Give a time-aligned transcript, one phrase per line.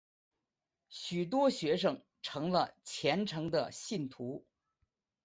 [0.89, 4.47] 许多学生成了虔诚的信徒。